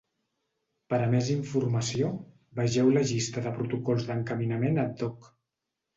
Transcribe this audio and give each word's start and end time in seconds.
Per 0.93 0.99
a 1.07 1.09
més 1.11 1.27
informació, 1.33 2.09
vegeu 2.61 2.91
la 2.95 3.05
llista 3.11 3.47
de 3.49 3.53
protocols 3.59 4.09
d'encaminament 4.11 4.85
ad 4.87 5.05
hoc. 5.11 5.29